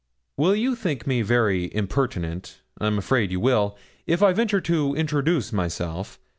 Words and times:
Will 0.35 0.55
you 0.55 0.75
think 0.75 1.05
me 1.05 1.21
very 1.21 1.69
impertinent 1.75 2.61
I'm 2.79 2.97
afraid 2.97 3.31
you 3.31 3.39
will 3.39 3.77
if 4.07 4.23
I 4.23 4.33
venture 4.33 4.61
to 4.61 4.95
introduce 4.95 5.53
myself? 5.53 6.17